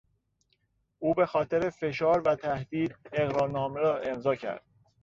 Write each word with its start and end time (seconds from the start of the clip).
او 0.99 1.13
به 1.13 1.25
خاطر 1.25 1.69
فشار 1.69 2.21
و 2.25 2.35
تهدید 2.35 2.95
اقرارنامه 3.13 3.79
را 3.79 3.99
امضا 3.99 4.35
کرد. 4.35 4.63